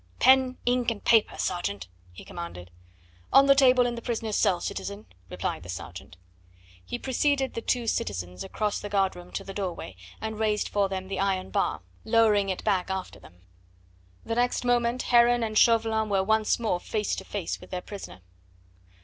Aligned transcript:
"Pen, 0.17 0.57
ink 0.65 0.89
and 0.89 1.03
paper, 1.03 1.37
sergeant!" 1.37 1.87
he 2.11 2.25
commanded. 2.25 2.71
"On 3.31 3.45
the 3.45 3.53
table, 3.53 3.85
in 3.85 3.93
the 3.93 4.01
prisoner's 4.01 4.35
cell, 4.35 4.59
citizen," 4.59 5.05
replied 5.29 5.61
the 5.61 5.69
sergeant. 5.69 6.17
He 6.83 6.97
preceded 6.97 7.53
the 7.53 7.61
two 7.61 7.85
citizens 7.85 8.43
across 8.43 8.79
the 8.79 8.89
guard 8.89 9.15
room 9.15 9.31
to 9.33 9.43
the 9.43 9.53
doorway, 9.53 9.95
and 10.19 10.39
raised 10.39 10.69
for 10.69 10.89
them 10.89 11.07
the 11.07 11.19
iron 11.19 11.51
bar, 11.51 11.81
lowering 12.03 12.49
it 12.49 12.63
back 12.63 12.89
after 12.89 13.19
them. 13.19 13.41
The 14.25 14.33
next 14.33 14.65
moment 14.65 15.03
Heron 15.03 15.43
and 15.43 15.55
Chauvelin 15.55 16.09
were 16.09 16.23
once 16.23 16.59
more 16.59 16.79
face 16.79 17.15
to 17.17 17.23
face 17.23 17.61
with 17.61 17.69
their 17.69 17.79
prisoner. 17.81 18.21